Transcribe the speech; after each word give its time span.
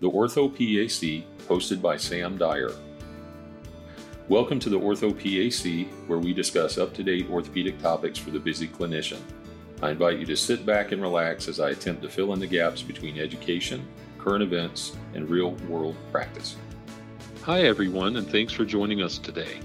the 0.00 0.08
Ortho 0.08 0.48
PAC, 0.48 1.26
hosted 1.48 1.82
by 1.82 1.96
Sam 1.96 2.38
Dyer. 2.38 2.70
Welcome 4.28 4.60
to 4.60 4.68
the 4.68 4.78
Ortho 4.78 5.12
PAC, 5.12 5.92
where 6.06 6.20
we 6.20 6.32
discuss 6.32 6.78
up 6.78 6.94
to 6.94 7.02
date 7.02 7.28
orthopedic 7.28 7.80
topics 7.80 8.16
for 8.16 8.30
the 8.30 8.38
busy 8.38 8.68
clinician. 8.68 9.18
I 9.82 9.90
invite 9.90 10.20
you 10.20 10.26
to 10.26 10.36
sit 10.36 10.64
back 10.64 10.92
and 10.92 11.02
relax 11.02 11.48
as 11.48 11.58
I 11.58 11.70
attempt 11.70 12.02
to 12.02 12.08
fill 12.08 12.32
in 12.32 12.38
the 12.38 12.46
gaps 12.46 12.80
between 12.80 13.18
education, 13.18 13.84
current 14.18 14.44
events, 14.44 14.96
and 15.14 15.28
real 15.28 15.52
world 15.68 15.96
practice. 16.12 16.54
Hi, 17.42 17.62
everyone, 17.62 18.18
and 18.18 18.30
thanks 18.30 18.52
for 18.52 18.64
joining 18.64 19.02
us 19.02 19.18
today. 19.18 19.58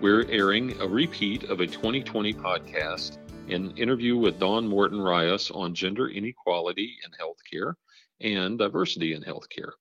We're 0.00 0.28
airing 0.28 0.80
a 0.80 0.88
repeat 0.88 1.44
of 1.44 1.60
a 1.60 1.68
2020 1.68 2.34
podcast, 2.34 3.18
an 3.48 3.70
interview 3.76 4.16
with 4.16 4.40
Dawn 4.40 4.66
Morton 4.66 5.00
Rias 5.00 5.52
on 5.52 5.72
gender 5.72 6.08
inequality 6.08 6.96
in 7.04 7.12
healthcare 7.12 7.74
and 8.22 8.58
diversity 8.58 9.14
in 9.14 9.22
healthcare. 9.22 9.72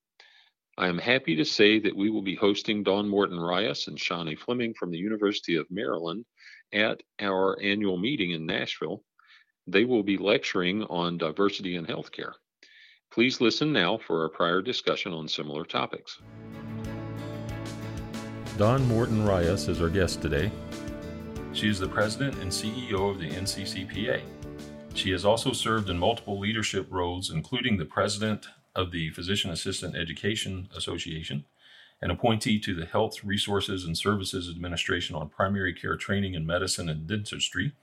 I 0.78 0.88
am 0.88 0.98
happy 0.98 1.36
to 1.36 1.46
say 1.46 1.80
that 1.80 1.96
we 1.96 2.10
will 2.10 2.22
be 2.22 2.36
hosting 2.36 2.84
Dawn 2.84 3.08
Morton 3.08 3.40
Rias 3.40 3.88
and 3.88 4.00
Shawnee 4.00 4.36
Fleming 4.36 4.74
from 4.74 4.90
the 4.90 4.98
University 4.98 5.56
of 5.56 5.70
Maryland 5.70 6.26
at 6.74 7.02
our 7.20 7.62
annual 7.62 7.98
meeting 7.98 8.32
in 8.32 8.46
Nashville. 8.46 9.04
They 9.68 9.86
will 9.86 10.04
be 10.04 10.18
lecturing 10.18 10.84
on 10.84 11.18
diversity 11.18 11.76
in 11.76 11.86
healthcare. 11.86 12.34
Please 13.12 13.42
listen 13.42 13.74
now 13.74 13.98
for 13.98 14.24
our 14.24 14.30
prior 14.30 14.62
discussion 14.62 15.12
on 15.12 15.28
similar 15.28 15.66
topics. 15.66 16.20
Dawn 18.58 18.88
Morton 18.88 19.26
Rias 19.26 19.68
is 19.68 19.82
our 19.82 19.90
guest 19.90 20.22
today. 20.22 20.52
She 21.54 21.68
is 21.68 21.80
the 21.80 21.88
president 21.88 22.38
and 22.38 22.50
CEO 22.50 23.12
of 23.12 23.20
the 23.20 23.30
NCCPA. 23.30 24.22
She 24.94 25.12
has 25.12 25.26
also 25.26 25.52
served 25.52 25.90
in 25.90 25.98
multiple 25.98 26.38
leadership 26.38 26.88
roles, 26.90 27.32
including 27.32 27.78
the 27.78 27.86
president 27.86 28.48
of 28.76 28.92
the 28.92 29.10
Physician 29.12 29.50
Assistant 29.52 29.96
Education 29.96 30.70
Association, 30.76 31.46
an 32.02 32.12
appointee 32.12 32.60
to 32.60 32.74
the 32.74 32.86
Health 32.86 33.24
Resources 33.24 33.86
and 33.86 33.98
Services 33.98 34.50
Administration 34.50 35.16
on 35.16 35.30
Primary 35.30 35.74
Care 35.74 35.96
Training 35.96 36.34
in 36.34 36.46
Medicine 36.46 36.90
and 36.90 37.08
Dentistry, 37.08 37.74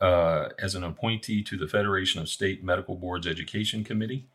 uh, 0.00 0.48
as 0.58 0.74
an 0.74 0.84
appointee 0.84 1.42
to 1.42 1.56
the 1.56 1.68
Federation 1.68 2.20
of 2.20 2.28
State 2.28 2.64
Medical 2.64 2.96
Boards 2.96 3.26
Education 3.26 3.84
Committee, 3.84 4.26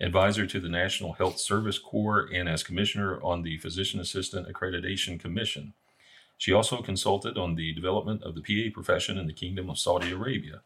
advisor 0.00 0.46
to 0.46 0.60
the 0.60 0.68
National 0.68 1.14
Health 1.14 1.38
Service 1.38 1.78
Corps, 1.78 2.28
and 2.32 2.48
as 2.48 2.62
commissioner 2.62 3.20
on 3.22 3.42
the 3.42 3.58
Physician 3.58 3.98
Assistant 3.98 4.48
Accreditation 4.48 5.18
Commission. 5.18 5.72
She 6.38 6.52
also 6.52 6.82
consulted 6.82 7.38
on 7.38 7.54
the 7.54 7.72
development 7.72 8.22
of 8.22 8.34
the 8.34 8.42
PA 8.42 8.72
profession 8.72 9.18
in 9.18 9.26
the 9.26 9.32
Kingdom 9.32 9.70
of 9.70 9.78
Saudi 9.78 10.12
Arabia. 10.12 10.60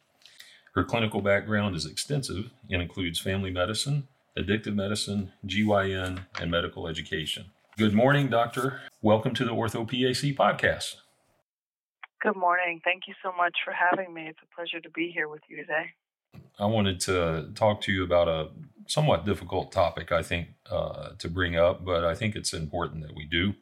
Her 0.74 0.84
clinical 0.84 1.20
background 1.20 1.74
is 1.74 1.84
extensive 1.84 2.52
and 2.70 2.80
includes 2.80 3.18
family 3.18 3.50
medicine, 3.50 4.06
addictive 4.38 4.76
medicine, 4.76 5.32
GYN, 5.44 6.26
and 6.40 6.50
medical 6.50 6.86
education. 6.86 7.46
Good 7.76 7.92
morning, 7.92 8.28
Doctor. 8.28 8.80
Welcome 9.02 9.34
to 9.34 9.44
the 9.44 9.50
OrthoPAC 9.50 10.36
podcast. 10.36 10.94
Good 12.22 12.36
morning. 12.36 12.80
Thank 12.84 13.08
you 13.08 13.14
so 13.20 13.32
much 13.36 13.56
for 13.64 13.72
having 13.72 14.14
me. 14.14 14.28
It's 14.28 14.38
a 14.44 14.54
pleasure 14.54 14.78
to 14.80 14.90
be 14.90 15.10
here 15.12 15.28
with 15.28 15.40
you 15.48 15.56
today. 15.56 15.86
I 16.56 16.66
wanted 16.66 17.00
to 17.00 17.50
talk 17.56 17.80
to 17.82 17.92
you 17.92 18.04
about 18.04 18.28
a 18.28 18.50
somewhat 18.86 19.26
difficult 19.26 19.72
topic, 19.72 20.12
I 20.12 20.22
think, 20.22 20.50
uh, 20.70 21.10
to 21.18 21.28
bring 21.28 21.56
up, 21.56 21.84
but 21.84 22.04
I 22.04 22.14
think 22.14 22.36
it's 22.36 22.52
important 22.52 23.02
that 23.02 23.16
we 23.16 23.26
do. 23.26 23.54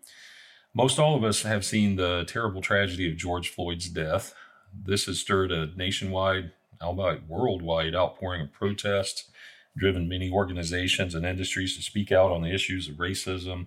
Most 0.75 0.99
all 0.99 1.17
of 1.17 1.25
us 1.25 1.41
have 1.43 1.65
seen 1.65 1.97
the 1.97 2.27
terrible 2.29 2.61
tragedy 2.61 3.11
of 3.11 3.17
George 3.17 3.49
Floyd's 3.49 3.89
death. 3.89 4.35
This 4.75 5.07
has 5.07 5.19
stirred 5.19 5.51
a 5.51 5.75
nationwide, 5.75 6.53
albeit 6.83 7.27
worldwide, 7.29 7.95
outpouring 7.95 8.43
of 8.43 8.53
protest, 8.53 9.31
driven 9.77 10.09
many 10.09 10.31
organizations 10.31 11.15
and 11.15 11.25
industries 11.25 11.77
to 11.77 11.83
speak 11.83 12.11
out 12.11 12.33
on 12.33 12.43
the 12.43 12.53
issues 12.53 12.89
of 12.89 12.97
racism, 12.97 13.67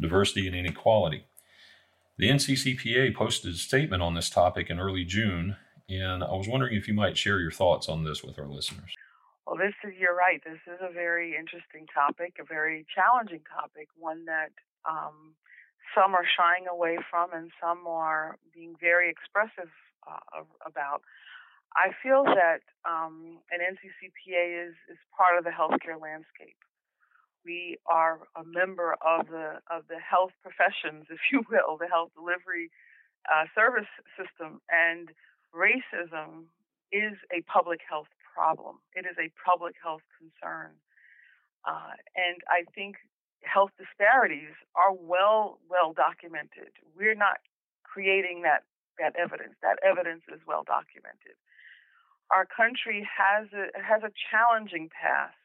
diversity, 0.00 0.46
and 0.46 0.56
inequality. 0.56 1.24
The 2.18 2.30
NCCPA 2.30 3.14
posted 3.14 3.54
a 3.54 3.56
statement 3.56 4.02
on 4.02 4.14
this 4.14 4.30
topic 4.30 4.70
in 4.70 4.80
early 4.80 5.04
June, 5.04 5.56
and 5.88 6.24
I 6.24 6.32
was 6.32 6.48
wondering 6.48 6.74
if 6.74 6.88
you 6.88 6.94
might 6.94 7.18
share 7.18 7.40
your 7.40 7.50
thoughts 7.50 7.88
on 7.88 8.04
this 8.04 8.22
with 8.22 8.38
our 8.38 8.46
listeners. 8.48 8.94
Well, 9.46 9.56
this 9.56 9.74
is, 9.84 9.94
you're 9.98 10.16
right. 10.16 10.42
This 10.44 10.58
is 10.66 10.80
a 10.80 10.92
very 10.92 11.36
interesting 11.36 11.86
topic, 11.92 12.36
a 12.40 12.44
very 12.44 12.84
challenging 12.92 13.42
topic, 13.54 13.88
one 13.96 14.24
that 14.24 14.50
um, 14.88 15.34
some 15.94 16.14
are 16.14 16.26
shying 16.26 16.66
away 16.66 16.98
from 17.10 17.32
and 17.32 17.50
some 17.60 17.86
are 17.86 18.36
being 18.52 18.74
very 18.80 19.08
expressive 19.08 19.70
uh, 20.06 20.42
about. 20.66 21.02
I 21.74 21.90
feel 22.02 22.24
that 22.24 22.62
um, 22.88 23.38
an 23.50 23.60
NCCPA 23.60 24.68
is, 24.68 24.74
is 24.88 24.98
part 25.16 25.38
of 25.38 25.44
the 25.44 25.50
healthcare 25.50 26.00
landscape. 26.00 26.56
We 27.44 27.78
are 27.86 28.20
a 28.34 28.42
member 28.44 28.96
of 29.04 29.28
the 29.28 29.62
of 29.70 29.86
the 29.88 30.02
health 30.02 30.32
professions, 30.42 31.06
if 31.10 31.20
you 31.32 31.42
will, 31.50 31.76
the 31.78 31.86
health 31.86 32.10
delivery 32.14 32.70
uh, 33.26 33.46
service 33.54 33.90
system, 34.18 34.60
and 34.70 35.10
racism 35.54 36.50
is 36.92 37.18
a 37.34 37.42
public 37.50 37.80
health 37.86 38.10
problem. 38.34 38.78
It 38.94 39.06
is 39.06 39.16
a 39.18 39.30
public 39.38 39.74
health 39.82 40.02
concern, 40.18 40.74
uh, 41.66 41.94
and 42.14 42.42
I 42.50 42.66
think 42.74 42.96
health 43.42 43.70
disparities 43.78 44.54
are 44.74 44.92
well 44.92 45.58
well 45.70 45.92
documented. 45.92 46.74
We're 46.96 47.18
not 47.18 47.38
creating 47.84 48.42
that 48.42 48.66
that 48.98 49.14
evidence. 49.14 49.54
That 49.62 49.78
evidence 49.86 50.22
is 50.32 50.40
well 50.46 50.64
documented 50.66 51.38
our 52.30 52.46
country 52.46 53.06
has 53.06 53.48
a, 53.52 53.70
has 53.78 54.02
a 54.02 54.10
challenging 54.30 54.90
past 54.90 55.36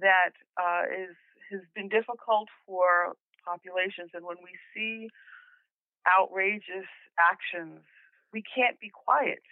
that 0.00 0.32
uh, 0.56 0.84
is 0.86 1.16
has 1.50 1.60
been 1.74 1.88
difficult 1.88 2.48
for 2.64 3.18
populations, 3.44 4.14
and 4.14 4.24
when 4.24 4.38
we 4.38 4.54
see 4.72 5.10
outrageous 6.06 6.86
actions, 7.18 7.82
we 8.32 8.42
can't 8.42 8.78
be 8.78 8.88
quiet. 8.88 9.42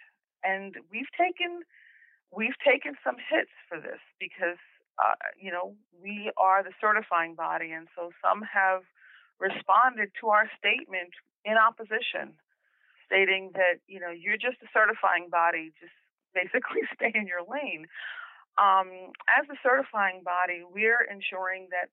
And 0.43 0.75
we've 0.91 1.11
taken 1.19 1.67
we've 2.31 2.57
taken 2.63 2.95
some 3.03 3.17
hits 3.19 3.51
for 3.67 3.79
this 3.79 3.99
because 4.19 4.61
uh, 4.97 5.19
you 5.35 5.51
know 5.51 5.75
we 6.01 6.31
are 6.37 6.63
the 6.63 6.73
certifying 6.79 7.35
body, 7.35 7.71
and 7.71 7.87
so 7.95 8.11
some 8.23 8.41
have 8.47 8.83
responded 9.39 10.11
to 10.21 10.29
our 10.29 10.49
statement 10.57 11.11
in 11.43 11.55
opposition, 11.55 12.35
stating 13.05 13.51
that 13.53 13.83
you 13.87 13.99
know 13.99 14.11
you're 14.11 14.39
just 14.39 14.63
a 14.63 14.69
certifying 14.71 15.27
body, 15.29 15.71
just 15.79 15.95
basically 16.35 16.83
stay 16.93 17.11
in 17.13 17.27
your 17.27 17.43
lane. 17.43 17.87
Um, 18.59 19.15
as 19.29 19.47
a 19.47 19.57
certifying 19.63 20.21
body, 20.23 20.63
we're 20.67 21.01
ensuring 21.07 21.69
that 21.71 21.89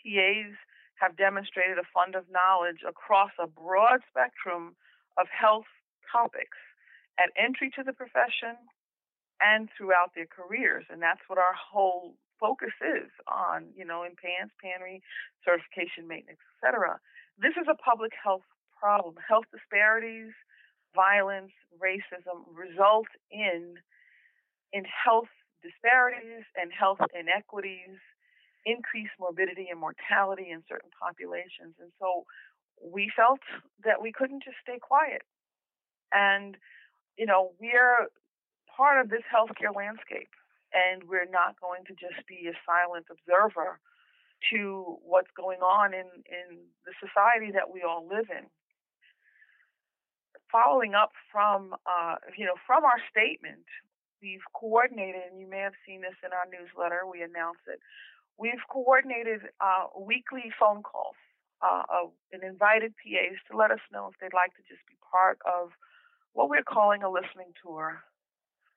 PAs 0.00 0.54
have 0.98 1.16
demonstrated 1.16 1.78
a 1.78 1.86
fund 1.94 2.14
of 2.14 2.24
knowledge 2.30 2.82
across 2.86 3.30
a 3.38 3.46
broad 3.46 4.00
spectrum 4.10 4.74
of 5.18 5.26
health 5.30 5.68
topics 6.10 6.58
at 7.18 7.30
entry 7.38 7.70
to 7.78 7.82
the 7.82 7.92
profession 7.92 8.58
and 9.40 9.68
throughout 9.76 10.14
their 10.14 10.26
careers. 10.26 10.84
And 10.90 11.02
that's 11.02 11.22
what 11.26 11.38
our 11.38 11.54
whole 11.54 12.14
focus 12.40 12.74
is 12.82 13.10
on, 13.26 13.70
you 13.76 13.84
know, 13.84 14.02
in 14.02 14.14
PANCE, 14.18 14.50
PANRE, 14.62 15.02
certification, 15.44 16.06
maintenance, 16.06 16.42
etc. 16.58 16.98
This 17.38 17.54
is 17.58 17.66
a 17.70 17.78
public 17.78 18.12
health 18.14 18.46
problem. 18.78 19.14
Health 19.22 19.46
disparities 19.50 20.34
violence, 20.94 21.52
racism 21.82 22.46
result 22.54 23.06
in 23.30 23.76
in 24.72 24.84
health 24.84 25.30
disparities 25.62 26.44
and 26.58 26.70
health 26.72 26.98
inequities, 27.14 27.96
increased 28.66 29.14
morbidity 29.18 29.68
and 29.70 29.78
mortality 29.80 30.50
in 30.50 30.62
certain 30.68 30.90
populations. 30.98 31.78
And 31.80 31.94
so 31.98 32.24
we 32.82 33.10
felt 33.14 33.40
that 33.84 34.02
we 34.02 34.12
couldn't 34.12 34.42
just 34.42 34.58
stay 34.60 34.78
quiet. 34.82 35.22
And, 36.12 36.56
you 37.16 37.24
know, 37.24 37.52
we're 37.60 38.10
part 38.68 39.00
of 39.00 39.08
this 39.08 39.22
healthcare 39.30 39.74
landscape, 39.74 40.34
and 40.74 41.06
we're 41.08 41.30
not 41.30 41.54
going 41.60 41.86
to 41.86 41.94
just 41.94 42.26
be 42.26 42.50
a 42.50 42.56
silent 42.66 43.06
observer 43.08 43.78
to 44.52 44.98
what's 45.06 45.30
going 45.36 45.62
on 45.62 45.94
in, 45.94 46.10
in 46.28 46.66
the 46.84 46.92
society 47.00 47.52
that 47.54 47.72
we 47.72 47.82
all 47.82 48.04
live 48.06 48.26
in 48.28 48.44
following 50.54 50.94
up 50.94 51.10
from 51.34 51.74
uh, 51.82 52.14
you 52.38 52.46
know 52.46 52.54
from 52.62 52.86
our 52.86 53.02
statement, 53.10 53.66
we've 54.22 54.46
coordinated, 54.54 55.26
and 55.26 55.42
you 55.42 55.50
may 55.50 55.58
have 55.58 55.74
seen 55.82 56.00
this 56.06 56.14
in 56.22 56.30
our 56.30 56.46
newsletter. 56.46 57.02
We 57.02 57.26
announced 57.26 57.66
it. 57.66 57.82
We've 58.38 58.62
coordinated 58.70 59.50
uh, 59.58 59.90
weekly 59.98 60.54
phone 60.54 60.86
calls 60.86 61.18
uh, 61.58 62.06
and 62.30 62.46
invited 62.46 62.94
PAs 63.02 63.34
to 63.50 63.58
let 63.58 63.74
us 63.74 63.82
know 63.90 64.06
if 64.06 64.14
they'd 64.22 64.34
like 64.34 64.54
to 64.54 64.62
just 64.70 64.86
be 64.86 64.94
part 65.02 65.42
of 65.42 65.74
what 66.38 66.46
we're 66.46 66.66
calling 66.66 67.02
a 67.02 67.10
listening 67.10 67.50
tour, 67.58 67.98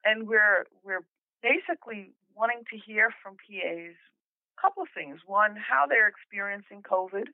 and 0.02 0.28
we're 0.28 0.66
we're 0.82 1.06
basically 1.46 2.10
wanting 2.34 2.66
to 2.74 2.78
hear 2.82 3.14
from 3.22 3.38
PAs 3.38 3.94
a 3.94 4.58
couple 4.58 4.82
of 4.82 4.90
things. 4.98 5.22
One, 5.30 5.54
how 5.54 5.86
they're 5.86 6.10
experiencing 6.10 6.82
COVID 6.82 7.30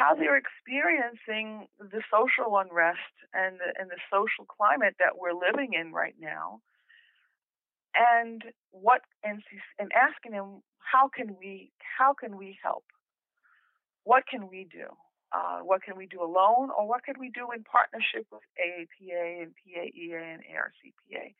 how 0.00 0.14
they're 0.16 0.40
experiencing 0.46 1.68
the 1.78 2.02
social 2.14 2.56
unrest 2.58 3.14
and 3.34 3.52
the, 3.60 3.68
and 3.78 3.90
the 3.90 4.00
social 4.10 4.46
climate 4.46 4.96
that 4.98 5.18
we're 5.20 5.36
living 5.36 5.72
in 5.80 5.92
right 5.92 6.16
now. 6.20 6.46
and 7.94 8.44
what 8.70 9.02
and, 9.24 9.42
and 9.78 9.90
asking 9.94 10.32
them 10.32 10.62
how 10.78 11.08
can 11.08 11.36
we 11.38 11.72
how 11.98 12.14
can 12.14 12.36
we 12.36 12.58
help? 12.62 12.84
What 14.04 14.24
can 14.30 14.48
we 14.48 14.66
do? 14.70 14.86
Uh, 15.32 15.60
what 15.60 15.82
can 15.82 15.96
we 15.96 16.06
do 16.06 16.22
alone, 16.22 16.70
or 16.76 16.88
what 16.88 17.04
can 17.04 17.14
we 17.20 17.30
do 17.30 17.48
in 17.54 17.64
partnership 17.64 18.26
with 18.32 18.42
AAPA 18.58 19.42
and 19.42 19.52
PAEA 19.58 20.34
and 20.34 20.42
ARCPA 20.42 21.34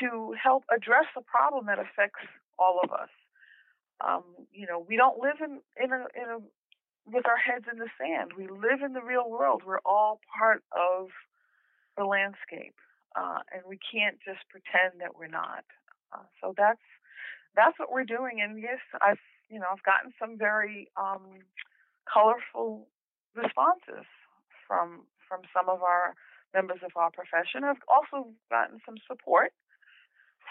to 0.00 0.34
help 0.42 0.64
address 0.74 1.06
the 1.14 1.22
problem 1.22 1.66
that 1.66 1.78
affects 1.78 2.24
all 2.58 2.80
of 2.84 2.92
us? 2.92 3.10
Um, 4.00 4.24
you 4.52 4.66
know, 4.66 4.84
we 4.88 4.96
don't 4.96 5.18
live 5.20 5.38
in 5.44 5.60
in 5.82 5.92
a, 5.92 6.04
in 6.16 6.28
a 6.30 6.38
with 7.06 7.26
our 7.26 7.36
heads 7.36 7.66
in 7.70 7.78
the 7.78 7.88
sand. 7.98 8.32
We 8.36 8.48
live 8.48 8.82
in 8.84 8.92
the 8.92 9.02
real 9.02 9.28
world. 9.28 9.62
We're 9.66 9.84
all 9.84 10.20
part 10.38 10.62
of 10.72 11.08
the 11.96 12.04
landscape, 12.04 12.74
uh, 13.16 13.40
and 13.52 13.62
we 13.66 13.78
can't 13.78 14.18
just 14.24 14.40
pretend 14.48 15.00
that 15.00 15.16
we're 15.18 15.28
not. 15.32 15.64
Uh, 16.12 16.26
so 16.40 16.54
that's 16.56 16.82
that's 17.56 17.78
what 17.78 17.92
we're 17.92 18.04
doing. 18.04 18.40
And 18.42 18.60
yes, 18.60 18.80
I've 19.00 19.22
you 19.48 19.58
know 19.58 19.66
I've 19.70 19.82
gotten 19.82 20.12
some 20.18 20.38
very 20.38 20.88
um, 20.96 21.44
colorful 22.06 22.86
responses 23.34 24.06
from 24.66 25.06
from 25.28 25.42
some 25.54 25.68
of 25.68 25.82
our 25.82 26.14
members 26.54 26.80
of 26.82 26.90
our 26.96 27.10
profession. 27.10 27.64
I've 27.64 27.82
also 27.88 28.30
gotten 28.50 28.80
some 28.84 28.96
support 29.06 29.52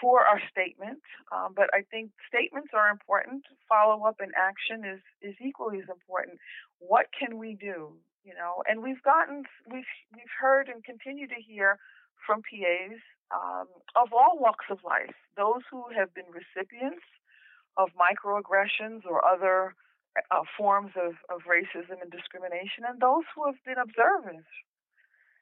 for 0.00 0.26
our 0.26 0.40
statement, 0.50 1.00
um, 1.32 1.52
but 1.54 1.68
I 1.74 1.82
think 1.90 2.10
statements 2.26 2.70
are 2.74 2.88
important. 2.88 3.44
Follow 3.68 4.04
up 4.04 4.16
and 4.20 4.32
action 4.36 4.84
is 4.84 5.00
is 5.20 5.36
equally 5.40 5.78
as 5.78 5.88
important. 5.88 6.38
What 6.78 7.06
can 7.16 7.38
we 7.38 7.54
do? 7.54 7.94
You 8.24 8.34
know, 8.34 8.62
and 8.68 8.82
we've 8.82 9.02
gotten 9.02 9.44
we've 9.70 9.92
we've 10.14 10.34
heard 10.40 10.68
and 10.68 10.84
continue 10.84 11.26
to 11.28 11.40
hear 11.40 11.78
from 12.26 12.42
PAs 12.42 13.00
um, 13.30 13.66
of 13.96 14.12
all 14.12 14.38
walks 14.38 14.66
of 14.70 14.78
life, 14.84 15.14
those 15.36 15.62
who 15.70 15.84
have 15.94 16.12
been 16.14 16.28
recipients 16.30 17.06
of 17.76 17.90
microaggressions 17.94 19.06
or 19.06 19.24
other 19.24 19.74
uh, 20.30 20.42
forms 20.58 20.90
of, 20.98 21.14
of 21.30 21.46
racism 21.46 22.02
and 22.02 22.10
discrimination, 22.10 22.82
and 22.86 23.00
those 23.00 23.24
who 23.34 23.46
have 23.46 23.58
been 23.64 23.78
observers. 23.78 24.44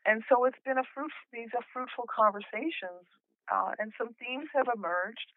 And 0.05 0.23
so 0.29 0.45
it's 0.45 0.61
been 0.65 0.79
a 0.79 0.87
fruit, 0.95 1.13
these 1.33 1.53
are 1.57 1.65
fruitful 1.73 2.05
conversations, 2.09 3.09
uh, 3.53 3.73
and 3.79 3.93
some 3.97 4.15
themes 4.21 4.49
have 4.55 4.69
emerged, 4.73 5.33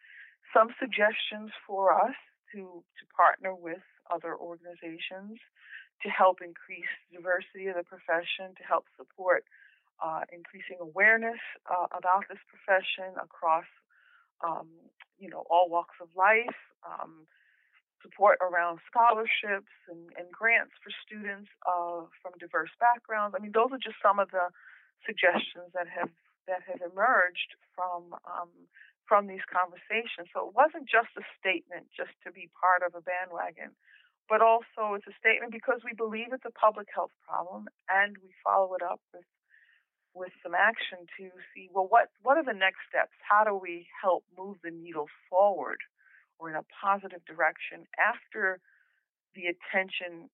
some 0.53 0.69
suggestions 0.79 1.51
for 1.65 1.93
us 1.93 2.15
to, 2.51 2.83
to 2.99 3.03
partner 3.15 3.55
with 3.55 3.81
other 4.11 4.35
organizations 4.35 5.39
to 6.03 6.09
help 6.09 6.41
increase 6.41 6.89
diversity 7.13 7.67
of 7.67 7.75
the 7.77 7.85
profession, 7.85 8.51
to 8.57 8.63
help 8.67 8.85
support 8.97 9.45
uh, 10.01 10.25
increasing 10.33 10.77
awareness 10.81 11.39
uh, 11.69 11.85
about 11.93 12.25
this 12.27 12.41
profession 12.49 13.13
across, 13.21 13.69
um, 14.41 14.67
you 15.19 15.29
know, 15.29 15.45
all 15.49 15.69
walks 15.69 15.95
of 16.01 16.09
life. 16.17 16.57
Um, 16.81 17.29
support 18.01 18.41
around 18.41 18.81
scholarships 18.89 19.69
and, 19.85 20.09
and 20.17 20.25
grants 20.33 20.73
for 20.81 20.89
students 21.05 21.53
uh, 21.69 22.01
from 22.17 22.33
diverse 22.41 22.73
backgrounds. 22.81 23.37
I 23.37 23.39
mean, 23.41 23.53
those 23.53 23.69
are 23.69 23.77
just 23.77 24.01
some 24.01 24.17
of 24.17 24.33
the 24.33 24.49
suggestions 25.05 25.69
that 25.77 25.85
have 25.85 26.09
that 26.47 26.63
have 26.67 26.81
emerged 26.81 27.55
from 27.75 28.13
um, 28.25 28.51
from 29.07 29.27
these 29.27 29.43
conversations. 29.51 30.31
So 30.31 30.47
it 30.47 30.55
wasn't 30.55 30.88
just 30.88 31.11
a 31.19 31.25
statement 31.35 31.91
just 31.91 32.15
to 32.23 32.31
be 32.31 32.47
part 32.55 32.79
of 32.79 32.95
a 32.95 33.03
bandwagon, 33.03 33.75
but 34.31 34.39
also 34.39 34.95
it's 34.95 35.09
a 35.09 35.19
statement 35.19 35.51
because 35.51 35.83
we 35.83 35.91
believe 35.91 36.31
it's 36.31 36.47
a 36.47 36.55
public 36.55 36.88
health 36.95 37.11
problem 37.27 37.67
and 37.91 38.15
we 38.23 38.31
follow 38.39 38.71
it 38.75 38.83
up 38.83 39.01
with 39.13 39.27
with 40.13 40.31
some 40.43 40.55
action 40.55 41.07
to 41.15 41.31
see 41.51 41.69
well 41.71 41.88
what 41.88 42.11
what 42.23 42.38
are 42.38 42.47
the 42.47 42.55
next 42.55 42.83
steps? 42.87 43.15
How 43.23 43.44
do 43.44 43.55
we 43.55 43.87
help 44.01 44.23
move 44.37 44.57
the 44.63 44.71
needle 44.71 45.07
forward 45.29 45.79
or 46.39 46.49
in 46.49 46.55
a 46.55 46.67
positive 46.71 47.23
direction 47.25 47.87
after 47.99 48.59
the 49.35 49.47
attention 49.51 50.29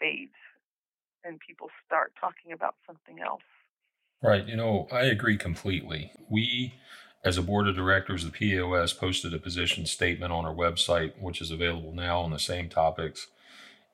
fades 0.00 0.36
and 1.24 1.40
people 1.40 1.68
start 1.86 2.12
talking 2.20 2.52
about 2.52 2.76
something 2.86 3.20
else? 3.20 3.53
Right. 4.24 4.48
You 4.48 4.56
know, 4.56 4.88
I 4.90 5.02
agree 5.02 5.36
completely. 5.36 6.10
We 6.30 6.74
as 7.22 7.36
a 7.36 7.42
board 7.42 7.68
of 7.68 7.76
directors, 7.76 8.24
the 8.24 8.30
PAOS 8.30 8.98
posted 8.98 9.34
a 9.34 9.38
position 9.38 9.84
statement 9.84 10.32
on 10.32 10.46
our 10.46 10.54
website, 10.54 11.12
which 11.20 11.42
is 11.42 11.50
available 11.50 11.92
now 11.92 12.20
on 12.20 12.30
the 12.30 12.38
same 12.38 12.70
topics. 12.70 13.26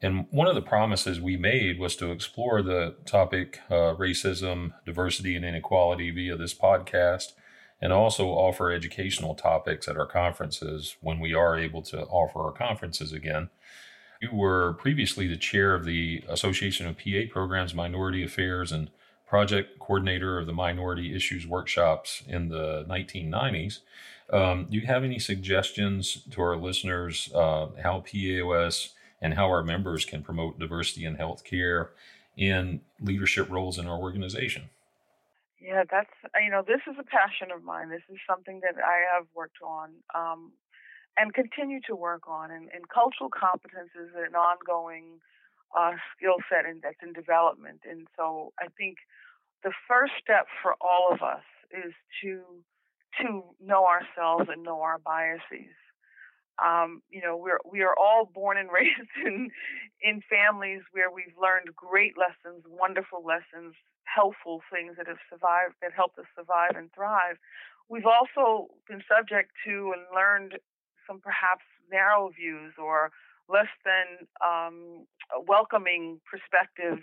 And 0.00 0.26
one 0.30 0.46
of 0.46 0.54
the 0.54 0.62
promises 0.62 1.20
we 1.20 1.36
made 1.36 1.80
was 1.80 1.96
to 1.96 2.12
explore 2.12 2.62
the 2.62 2.94
topic 3.04 3.58
uh, 3.70 3.94
racism, 3.96 4.72
diversity, 4.86 5.34
and 5.34 5.44
inequality 5.44 6.12
via 6.12 6.36
this 6.36 6.54
podcast, 6.54 7.32
and 7.80 7.92
also 7.92 8.28
offer 8.28 8.70
educational 8.70 9.34
topics 9.34 9.88
at 9.88 9.96
our 9.96 10.06
conferences 10.06 10.96
when 11.00 11.18
we 11.18 11.34
are 11.34 11.58
able 11.58 11.82
to 11.82 12.02
offer 12.04 12.40
our 12.40 12.52
conferences 12.52 13.12
again. 13.12 13.50
You 14.22 14.30
were 14.32 14.74
previously 14.74 15.26
the 15.26 15.36
chair 15.36 15.74
of 15.74 15.84
the 15.84 16.24
Association 16.28 16.86
of 16.86 16.98
PA 16.98 17.32
Programs, 17.32 17.74
Minority 17.74 18.22
Affairs, 18.22 18.70
and 18.70 18.90
project 19.30 19.78
coordinator 19.78 20.38
of 20.38 20.46
the 20.46 20.52
Minority 20.52 21.14
Issues 21.14 21.46
workshops 21.46 22.22
in 22.26 22.48
the 22.48 22.84
1990s. 22.88 23.78
Um, 24.32 24.66
do 24.68 24.76
you 24.76 24.86
have 24.86 25.04
any 25.04 25.18
suggestions 25.18 26.24
to 26.32 26.42
our 26.42 26.56
listeners 26.56 27.30
uh, 27.34 27.68
how 27.82 28.00
PAOS 28.00 28.90
and 29.22 29.34
how 29.34 29.46
our 29.46 29.62
members 29.62 30.04
can 30.04 30.22
promote 30.22 30.58
diversity 30.58 31.04
in 31.04 31.16
healthcare 31.16 31.88
in 32.36 32.80
leadership 33.00 33.50
roles 33.50 33.78
in 33.78 33.86
our 33.86 33.98
organization. 33.98 34.70
Yeah, 35.60 35.84
that's 35.90 36.10
you 36.42 36.50
know 36.50 36.62
this 36.66 36.80
is 36.90 36.96
a 36.98 37.04
passion 37.04 37.50
of 37.54 37.62
mine. 37.62 37.90
This 37.90 38.02
is 38.08 38.18
something 38.28 38.60
that 38.62 38.82
I 38.82 39.04
have 39.14 39.26
worked 39.34 39.60
on 39.62 39.90
um, 40.14 40.52
and 41.18 41.34
continue 41.34 41.80
to 41.86 41.94
work 41.94 42.22
on. 42.26 42.50
And, 42.50 42.68
and 42.74 42.88
cultural 42.88 43.28
competence 43.28 43.90
is 43.94 44.08
an 44.16 44.34
ongoing 44.34 45.20
uh, 45.76 45.92
skill 46.16 46.36
set 46.50 46.66
and 46.66 46.82
that's 46.82 47.02
in 47.02 47.12
development. 47.12 47.80
And 47.88 48.06
so 48.16 48.52
I 48.58 48.68
think 48.76 48.96
the 49.62 49.72
first 49.88 50.12
step 50.22 50.46
for 50.62 50.74
all 50.80 51.08
of 51.12 51.22
us 51.22 51.44
is 51.70 51.92
to 52.22 52.42
to 53.20 53.42
know 53.60 53.86
ourselves 53.86 54.48
and 54.48 54.62
know 54.62 54.82
our 54.82 54.98
biases. 54.98 55.74
Um, 56.62 57.02
you 57.10 57.20
know, 57.20 57.36
we're 57.36 57.58
we 57.64 57.82
are 57.82 57.94
all 57.96 58.28
born 58.32 58.56
and 58.56 58.70
raised 58.72 59.10
in 59.24 59.50
in 60.02 60.22
families 60.28 60.82
where 60.92 61.10
we've 61.10 61.36
learned 61.40 61.74
great 61.74 62.14
lessons, 62.18 62.64
wonderful 62.68 63.24
lessons, 63.24 63.74
helpful 64.04 64.62
things 64.72 64.96
that 64.96 65.06
have 65.06 65.22
survived 65.28 65.74
that 65.82 65.92
helped 65.94 66.18
us 66.18 66.26
survive 66.36 66.76
and 66.76 66.92
thrive. 66.92 67.36
We've 67.88 68.06
also 68.06 68.68
been 68.88 69.02
subject 69.08 69.50
to 69.66 69.92
and 69.96 70.06
learned 70.14 70.58
some 71.06 71.20
perhaps 71.20 71.64
narrow 71.90 72.30
views 72.30 72.74
or 72.78 73.10
less 73.50 73.72
than 73.84 74.30
um, 74.38 75.06
welcoming 75.46 76.20
perspectives 76.30 77.02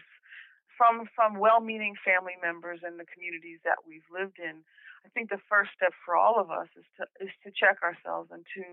from 0.78 1.10
from 1.16 1.42
well-meaning 1.42 1.96
family 2.06 2.38
members 2.40 2.80
in 2.86 2.96
the 2.98 3.06
communities 3.10 3.60
that 3.66 3.82
we've 3.84 4.06
lived 4.14 4.38
in. 4.40 4.64
I 5.06 5.10
think 5.10 5.30
the 5.30 5.42
first 5.50 5.72
step 5.74 5.94
for 6.06 6.16
all 6.16 6.40
of 6.40 6.52
us 6.52 6.68
is 6.78 6.86
to 6.98 7.04
is 7.20 7.34
to 7.44 7.50
check 7.52 7.82
ourselves 7.82 8.30
and 8.32 8.46
to 8.56 8.64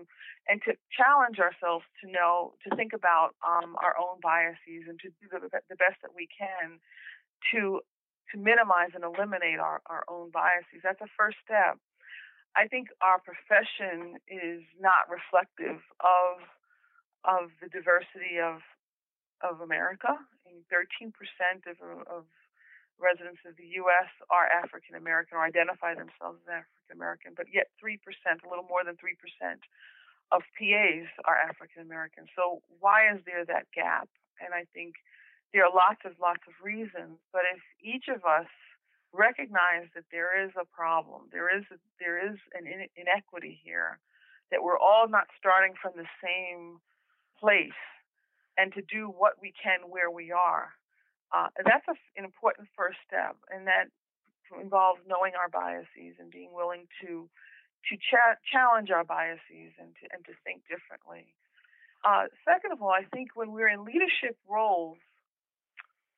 and 0.47 0.61
to 0.63 0.77
challenge 0.93 1.39
ourselves 1.39 1.85
to 2.03 2.11
know 2.11 2.53
to 2.63 2.75
think 2.75 2.93
about 2.93 3.35
um, 3.41 3.75
our 3.81 3.97
own 3.97 4.21
biases 4.21 4.87
and 4.87 4.99
to 5.01 5.09
do 5.19 5.25
the, 5.31 5.39
the 5.41 5.79
best 5.79 5.97
that 6.03 6.13
we 6.15 6.27
can 6.31 6.79
to 7.51 7.81
to 8.33 8.35
minimize 8.37 8.91
and 8.93 9.03
eliminate 9.03 9.59
our, 9.59 9.81
our 9.85 10.03
own 10.09 10.31
biases. 10.33 10.81
That's 10.81 11.01
a 11.01 11.09
first 11.17 11.37
step. 11.45 11.77
I 12.57 12.67
think 12.67 12.87
our 13.01 13.19
profession 13.19 14.17
is 14.27 14.63
not 14.79 15.11
reflective 15.11 15.79
of 15.99 16.41
of 17.25 17.49
the 17.61 17.69
diversity 17.69 18.39
of 18.39 18.61
of 19.43 19.59
America. 19.59 20.15
And 20.47 20.63
13% 20.71 21.11
of, 21.67 21.77
uh, 21.81 22.05
of 22.07 22.23
residents 22.99 23.43
of 23.43 23.57
the 23.59 23.75
U.S. 23.83 24.07
are 24.31 24.47
African 24.47 24.95
American 24.95 25.37
or 25.37 25.43
identify 25.43 25.93
themselves 25.93 26.39
as 26.47 26.63
African 26.63 26.95
American, 26.95 27.31
but 27.35 27.51
yet 27.51 27.67
3%, 27.83 27.99
a 27.99 28.47
little 28.47 28.67
more 28.69 28.83
than 28.87 28.95
3% 28.95 29.11
of 30.31 30.41
PAs 30.57 31.07
are 31.25 31.37
African 31.37 31.83
American. 31.83 32.25
So 32.33 32.63
why 32.79 33.11
is 33.11 33.19
there 33.25 33.45
that 33.45 33.67
gap? 33.75 34.07
And 34.39 34.53
I 34.55 34.65
think 34.73 34.95
there 35.53 35.63
are 35.63 35.73
lots 35.73 36.01
of 36.03 36.17
lots 36.19 36.43
of 36.47 36.55
reasons, 36.63 37.19
but 37.31 37.43
if 37.47 37.61
each 37.79 38.07
of 38.07 38.25
us 38.25 38.49
recognize 39.13 39.87
that 39.95 40.07
there 40.11 40.35
is 40.35 40.51
a 40.59 40.67
problem, 40.67 41.31
there 41.31 41.47
is 41.47 41.63
a, 41.71 41.77
there 41.99 42.19
is 42.19 42.35
an 42.51 42.67
inequity 42.95 43.59
here, 43.63 43.99
that 44.51 44.63
we're 44.63 44.79
all 44.79 45.07
not 45.07 45.27
starting 45.39 45.73
from 45.79 45.93
the 45.95 46.07
same 46.19 46.81
place, 47.39 47.77
and 48.57 48.73
to 48.73 48.81
do 48.81 49.07
what 49.07 49.33
we 49.41 49.53
can 49.55 49.89
where 49.89 50.11
we 50.11 50.31
are, 50.31 50.73
uh, 51.35 51.47
that's 51.63 51.87
a, 51.87 51.95
an 52.17 52.25
important 52.25 52.67
first 52.77 52.97
step, 53.07 53.35
and 53.51 53.67
that 53.67 53.91
involves 54.61 55.01
knowing 55.07 55.33
our 55.33 55.49
biases 55.49 56.15
and 56.19 56.31
being 56.31 56.53
willing 56.53 56.87
to 57.01 57.29
to 57.89 57.97
cha- 58.01 58.39
challenge 58.49 58.89
our 58.89 59.03
biases 59.03 59.73
and 59.77 59.93
to 59.99 60.05
and 60.13 60.23
to 60.25 60.33
think 60.43 60.61
differently. 60.69 61.33
Uh, 62.05 62.29
second 62.45 62.71
of 62.71 62.81
all, 62.81 62.93
I 62.93 63.05
think 63.13 63.33
when 63.35 63.51
we're 63.51 63.67
in 63.69 63.83
leadership 63.83 64.37
roles, 64.47 64.97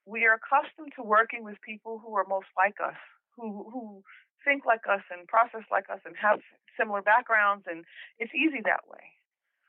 we 0.06 0.26
are 0.26 0.36
accustomed 0.36 0.92
to 0.96 1.04
working 1.04 1.44
with 1.44 1.56
people 1.64 2.00
who 2.00 2.16
are 2.16 2.26
most 2.28 2.48
like 2.56 2.76
us, 2.84 3.00
who 3.36 3.68
who 3.72 4.04
think 4.46 4.66
like 4.66 4.86
us 4.88 5.04
and 5.12 5.28
process 5.28 5.64
like 5.72 5.90
us 5.90 6.00
and 6.06 6.16
have 6.16 6.40
similar 6.78 7.02
backgrounds, 7.02 7.66
and 7.68 7.84
it's 8.20 8.32
easy 8.36 8.62
that 8.64 8.88
way. 8.88 9.17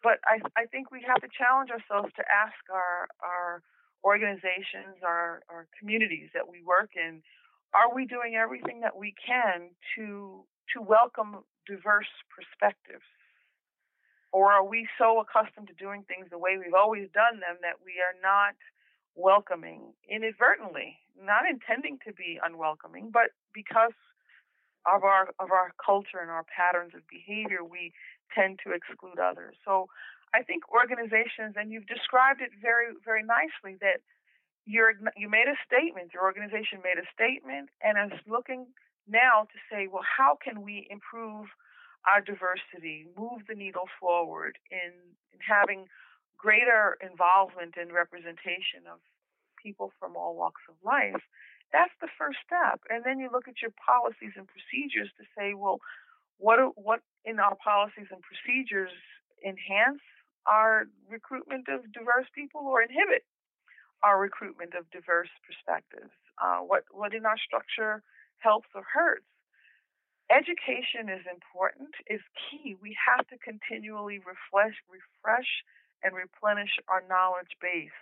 But 0.02 0.18
I, 0.24 0.38
I 0.56 0.66
think 0.66 0.90
we 0.90 1.02
have 1.06 1.20
to 1.20 1.28
challenge 1.28 1.70
ourselves 1.70 2.12
to 2.16 2.24
ask 2.30 2.58
our, 2.70 3.08
our 3.22 3.62
organizations, 4.04 5.02
our, 5.02 5.42
our 5.50 5.66
communities 5.78 6.30
that 6.34 6.48
we 6.48 6.62
work 6.62 6.90
in, 6.94 7.22
are 7.74 7.92
we 7.94 8.06
doing 8.06 8.36
everything 8.36 8.80
that 8.80 8.96
we 8.96 9.14
can 9.18 9.70
to, 9.96 10.44
to 10.74 10.82
welcome 10.82 11.44
diverse 11.66 12.10
perspectives? 12.30 13.04
Or 14.32 14.52
are 14.52 14.64
we 14.64 14.86
so 14.98 15.20
accustomed 15.20 15.68
to 15.68 15.74
doing 15.74 16.04
things 16.04 16.28
the 16.30 16.38
way 16.38 16.56
we've 16.58 16.76
always 16.76 17.08
done 17.12 17.40
them 17.40 17.58
that 17.62 17.80
we 17.84 17.96
are 17.98 18.16
not 18.22 18.54
welcoming 19.16 19.92
inadvertently, 20.08 20.96
not 21.18 21.48
intending 21.48 21.98
to 22.06 22.12
be 22.12 22.38
unwelcoming, 22.38 23.10
but 23.10 23.34
because 23.52 23.96
of 24.86 25.02
our 25.02 25.28
of 25.40 25.50
our 25.50 25.72
culture 25.84 26.22
and 26.22 26.30
our 26.30 26.44
patterns 26.44 26.92
of 26.94 27.02
behavior, 27.08 27.64
we 27.64 27.92
tend 28.34 28.60
to 28.64 28.72
exclude 28.72 29.18
others. 29.18 29.56
So 29.64 29.88
I 30.34 30.42
think 30.42 30.68
organizations, 30.68 31.56
and 31.56 31.72
you've 31.72 31.86
described 31.86 32.40
it 32.40 32.50
very 32.60 32.92
very 33.04 33.22
nicely, 33.22 33.76
that 33.80 34.00
you're 34.66 34.92
you 35.16 35.28
made 35.28 35.48
a 35.48 35.56
statement, 35.64 36.12
your 36.12 36.24
organization 36.24 36.80
made 36.84 36.98
a 36.98 37.06
statement, 37.14 37.70
and 37.82 37.96
is 38.12 38.20
looking 38.28 38.66
now 39.08 39.48
to 39.48 39.58
say, 39.72 39.88
well, 39.88 40.04
how 40.04 40.36
can 40.36 40.62
we 40.62 40.86
improve 40.90 41.48
our 42.06 42.20
diversity, 42.20 43.06
move 43.16 43.42
the 43.48 43.54
needle 43.54 43.88
forward 44.00 44.56
in, 44.70 44.92
in 45.32 45.40
having 45.40 45.88
greater 46.36 46.96
involvement 47.02 47.74
and 47.76 47.92
representation 47.92 48.86
of 48.86 49.00
people 49.60 49.90
from 49.98 50.16
all 50.16 50.36
walks 50.36 50.62
of 50.68 50.76
life, 50.84 51.20
that's 51.72 51.92
the 52.00 52.08
first 52.16 52.38
step. 52.46 52.80
And 52.88 53.04
then 53.04 53.18
you 53.18 53.28
look 53.32 53.48
at 53.48 53.60
your 53.60 53.74
policies 53.74 54.32
and 54.36 54.46
procedures 54.46 55.10
to 55.18 55.24
say, 55.36 55.52
well, 55.52 55.80
what 56.38 56.58
what 56.76 57.00
in 57.24 57.38
our 57.38 57.56
policies 57.62 58.06
and 58.10 58.22
procedures 58.22 58.94
enhance 59.44 60.02
our 60.46 60.86
recruitment 61.10 61.68
of 61.68 61.92
diverse 61.92 62.26
people 62.34 62.62
or 62.62 62.82
inhibit 62.82 63.22
our 64.02 64.18
recruitment 64.18 64.74
of 64.74 64.90
diverse 64.90 65.30
perspectives? 65.44 66.14
Uh, 66.42 66.62
what 66.62 66.84
what 66.90 67.14
in 67.14 67.26
our 67.26 67.38
structure 67.38 68.02
helps 68.38 68.68
or 68.74 68.82
hurts? 68.82 69.26
Education 70.30 71.08
is 71.08 71.24
important, 71.24 71.88
is 72.06 72.20
key. 72.36 72.76
We 72.82 72.94
have 73.00 73.26
to 73.28 73.38
continually 73.38 74.20
refresh, 74.20 74.76
refresh 74.84 75.48
and 76.04 76.14
replenish 76.14 76.76
our 76.86 77.02
knowledge 77.08 77.56
base. 77.60 77.96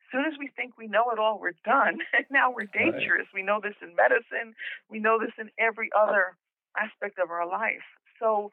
As 0.00 0.06
soon 0.14 0.24
as 0.24 0.38
we 0.38 0.48
think 0.54 0.78
we 0.78 0.86
know 0.86 1.10
it 1.10 1.18
all, 1.18 1.38
we're 1.38 1.58
done. 1.66 1.98
now 2.30 2.54
we're 2.54 2.70
dangerous. 2.70 3.26
Right. 3.34 3.34
We 3.34 3.42
know 3.42 3.60
this 3.60 3.74
in 3.82 3.94
medicine. 3.98 4.54
We 4.88 5.00
know 5.00 5.18
this 5.18 5.34
in 5.36 5.50
every 5.58 5.90
other 5.92 6.38
aspect 6.78 7.18
of 7.18 7.30
our 7.30 7.46
life. 7.46 7.84
So 8.20 8.52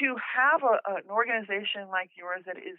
to 0.00 0.16
have 0.18 0.62
a, 0.62 0.82
an 0.98 1.06
organization 1.08 1.88
like 1.90 2.10
yours 2.16 2.42
that 2.46 2.58
is 2.58 2.78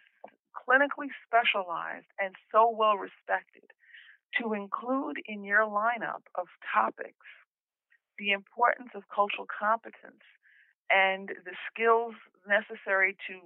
clinically 0.52 1.12
specialized 1.24 2.08
and 2.20 2.36
so 2.52 2.70
well 2.70 2.96
respected, 2.98 3.72
to 4.42 4.54
include 4.54 5.18
in 5.26 5.44
your 5.44 5.64
lineup 5.64 6.28
of 6.36 6.48
topics 6.74 7.28
the 8.20 8.32
importance 8.32 8.90
of 8.96 9.04
cultural 9.14 9.48
competence 9.48 10.24
and 10.90 11.30
the 11.44 11.56
skills 11.72 12.16
necessary 12.48 13.16
to 13.28 13.40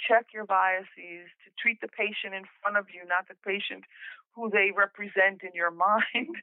check 0.00 0.26
your 0.32 0.44
biases, 0.44 1.28
to 1.44 1.48
treat 1.58 1.80
the 1.80 1.88
patient 1.88 2.34
in 2.34 2.44
front 2.60 2.76
of 2.76 2.86
you, 2.92 3.02
not 3.08 3.28
the 3.28 3.38
patient 3.44 3.84
who 4.34 4.50
they 4.50 4.70
represent 4.76 5.42
in 5.42 5.50
your 5.54 5.70
mind. 5.86 6.36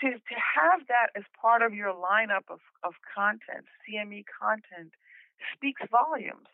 To, 0.00 0.10
to 0.12 0.36
have 0.36 0.86
that 0.88 1.08
as 1.16 1.24
part 1.40 1.62
of 1.62 1.74
your 1.74 1.92
lineup 1.92 2.48
of, 2.50 2.60
of 2.84 2.94
content, 3.14 3.64
CME 3.84 4.24
content, 4.28 4.92
speaks 5.54 5.82
volumes. 5.90 6.48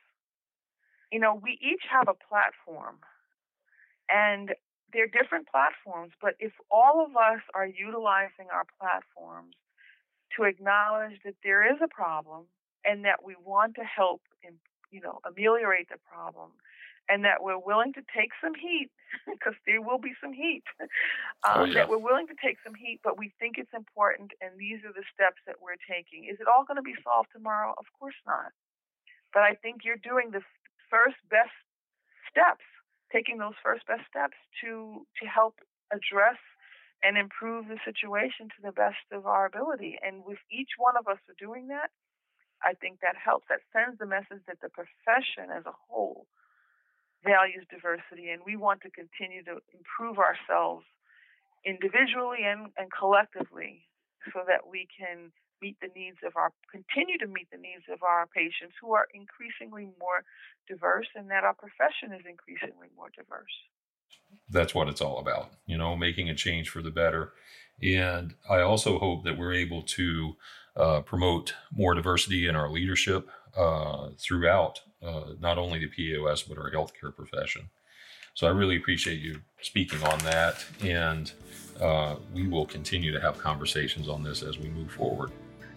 You 1.11 1.21
know, 1.21 1.39
we 1.43 1.59
each 1.61 1.83
have 1.91 2.09
a 2.09 2.15
platform, 2.15 2.97
and 4.09 4.55
they're 4.93 5.09
different 5.09 5.49
platforms, 5.49 6.13
but 6.21 6.35
if 6.39 6.53
all 6.71 7.05
of 7.05 7.17
us 7.17 7.41
are 7.55 7.67
utilizing 7.67 8.49
our 8.53 8.65
platforms 8.81 9.55
to 10.37 10.45
acknowledge 10.45 11.21
that 11.25 11.35
there 11.45 11.65
is 11.65 11.79
a 11.83 11.89
problem 11.89 12.45
and 12.85 13.05
that 13.05 13.25
we 13.25 13.35
want 13.45 13.75
to 13.77 13.85
help 13.85 14.23
in, 14.43 14.55
you 14.91 15.01
know 15.01 15.19
ameliorate 15.25 15.89
the 15.89 15.99
problem 16.05 16.51
and 17.13 17.29
that 17.29 17.45
we're 17.45 17.61
willing 17.61 17.93
to 17.93 18.01
take 18.09 18.33
some 18.41 18.57
heat 18.57 18.89
because 19.29 19.53
there 19.69 19.85
will 19.85 20.01
be 20.01 20.17
some 20.17 20.33
heat 20.33 20.65
oh, 20.81 20.89
um, 21.45 21.53
oh, 21.53 21.65
yeah. 21.69 21.85
that 21.85 21.89
we're 21.93 22.01
willing 22.01 22.25
to 22.27 22.39
take 22.41 22.57
some 22.65 22.73
heat 22.73 22.99
but 23.05 23.21
we 23.21 23.29
think 23.37 23.61
it's 23.61 23.77
important 23.77 24.33
and 24.41 24.57
these 24.57 24.81
are 24.89 24.97
the 24.97 25.05
steps 25.13 25.45
that 25.45 25.61
we're 25.61 25.81
taking 25.85 26.25
is 26.25 26.41
it 26.41 26.49
all 26.49 26.65
going 26.65 26.81
to 26.81 26.87
be 26.87 26.97
solved 27.05 27.29
tomorrow 27.37 27.77
of 27.77 27.85
course 28.01 28.17
not 28.25 28.57
but 29.37 29.45
i 29.45 29.53
think 29.61 29.85
you're 29.85 30.01
doing 30.01 30.33
the 30.33 30.43
first 30.89 31.21
best 31.29 31.53
steps 32.33 32.65
taking 33.13 33.37
those 33.37 33.57
first 33.61 33.85
best 33.85 34.09
steps 34.09 34.41
to 34.65 35.05
to 35.21 35.29
help 35.29 35.61
address 35.93 36.41
and 37.03 37.19
improve 37.19 37.67
the 37.67 37.79
situation 37.85 38.47
to 38.49 38.61
the 38.63 38.73
best 38.73 39.03
of 39.11 39.27
our 39.27 39.47
ability. 39.47 39.99
And 40.03 40.25
with 40.25 40.39
each 40.51 40.79
one 40.79 40.97
of 40.97 41.09
us 41.11 41.19
doing 41.39 41.69
that, 41.69 41.91
I 42.63 42.75
think 42.75 43.01
that 43.03 43.19
helps. 43.19 43.47
That 43.51 43.67
sends 43.75 43.99
the 43.99 44.07
message 44.07 44.47
that 44.47 44.63
the 44.63 44.71
profession 44.71 45.51
as 45.51 45.67
a 45.67 45.75
whole 45.91 46.27
values 47.25 47.67
diversity, 47.71 48.31
and 48.31 48.43
we 48.45 48.57
want 48.57 48.83
to 48.83 48.91
continue 48.91 49.43
to 49.45 49.63
improve 49.73 50.19
ourselves 50.19 50.85
individually 51.65 52.43
and, 52.45 52.71
and 52.77 52.91
collectively 52.91 53.87
so 54.35 54.43
that 54.47 54.67
we 54.67 54.87
can 54.91 55.31
meet 55.63 55.79
the 55.79 55.91
needs 55.95 56.19
of 56.27 56.35
our 56.35 56.51
continue 56.67 57.15
to 57.19 57.31
meet 57.31 57.47
the 57.55 57.59
needs 57.59 57.87
of 57.87 58.03
our 58.03 58.27
patients 58.27 58.75
who 58.83 58.91
are 58.99 59.07
increasingly 59.15 59.87
more 60.03 60.27
diverse 60.67 61.07
and 61.15 61.31
that 61.31 61.47
our 61.47 61.55
profession 61.55 62.11
is 62.11 62.27
increasingly 62.27 62.91
more 62.99 63.15
diverse 63.15 63.55
that's 64.49 64.75
what 64.75 64.89
it's 64.89 65.01
all 65.01 65.19
about, 65.19 65.51
you 65.67 65.77
know, 65.77 65.97
making 65.97 66.29
a 66.29 66.35
change 66.35 66.69
for 66.69 66.83
the 66.83 66.91
better. 66.91 67.33
And 67.83 68.35
I 68.49 68.61
also 68.61 68.99
hope 68.99 69.25
that 69.25 69.39
we're 69.39 69.55
able 69.55 69.83
to 69.83 70.37
uh, 70.77 71.01
promote 71.01 71.55
more 71.73 71.95
diversity 71.95 72.47
in 72.47 72.57
our 72.57 72.71
leadership 72.71 73.29
uh, 73.57 74.11
throughout 74.19 74.81
uh, 75.03 75.33
not 75.41 75.59
only 75.59 75.79
the 75.79 75.89
POS 75.89 76.43
but 76.43 76.59
our 76.59 76.71
healthcare 76.71 77.15
profession. 77.15 77.69
So 78.35 78.47
I 78.47 78.51
really 78.51 78.77
appreciate 78.77 79.21
you 79.21 79.41
speaking 79.61 80.03
on 80.05 80.19
that. 80.21 80.65
And 80.83 81.31
uh, 81.81 82.17
we 82.35 82.47
will 82.47 82.67
continue 82.67 83.13
to 83.13 83.21
have 83.21 83.39
conversations 83.39 84.09
on 84.09 84.23
this 84.23 84.43
as 84.43 84.59
we 84.59 84.69
move 84.69 84.91
forward. 84.91 85.31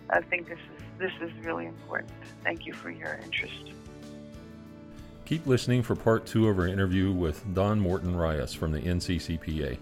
I 0.10 0.22
think 0.22 0.48
this 0.48 0.60
is, 0.60 0.84
this 1.00 1.12
is 1.22 1.46
really 1.46 1.66
important. 1.66 2.12
Thank 2.44 2.66
you 2.66 2.74
for 2.74 2.90
your 2.90 3.20
interest. 3.24 3.72
Keep 5.26 5.48
listening 5.48 5.82
for 5.82 5.96
part 5.96 6.26
two 6.26 6.48
of 6.48 6.60
our 6.60 6.68
interview 6.68 7.12
with 7.12 7.54
Dawn 7.56 7.80
Morton 7.80 8.16
Rias 8.16 8.54
from 8.54 8.72
the 8.72 8.80
NCCPA. 8.80 9.78